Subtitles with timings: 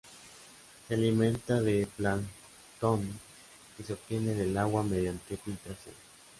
[0.87, 3.07] Se alimenta de plancton
[3.77, 5.93] que obtiene del agua mediante filtración.